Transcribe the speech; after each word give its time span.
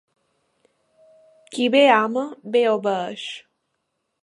Qui 1.53 1.67
bé 1.77 1.83
ama, 1.99 2.25
bé 2.57 2.65
obeeix. 2.73 3.29